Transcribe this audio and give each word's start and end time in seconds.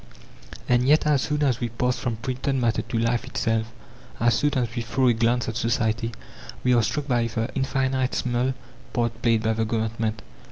And 0.67 0.87
yet 0.87 1.05
as 1.05 1.21
soon 1.21 1.43
as 1.43 1.59
we 1.59 1.69
pass 1.69 1.99
from 1.99 2.15
printed 2.15 2.55
matter 2.55 2.81
to 2.81 2.97
life 2.97 3.23
itself, 3.23 3.71
as 4.19 4.33
soon 4.33 4.55
as 4.55 4.75
we 4.75 4.81
throw 4.81 5.09
a 5.09 5.13
glance 5.13 5.47
at 5.47 5.55
society, 5.57 6.11
we 6.63 6.73
are 6.73 6.81
struck 6.81 7.07
by 7.07 7.27
the 7.27 7.49
infinitesimal 7.53 8.55
part 8.93 9.21
played 9.21 9.43
by 9.43 9.53
the 9.53 9.63
Government. 9.63 10.23